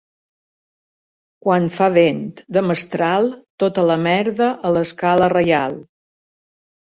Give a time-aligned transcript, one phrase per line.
[1.47, 2.23] Quan fa vent
[2.57, 3.29] de mestral,
[3.65, 5.79] tota la merda a l'Escala Reial.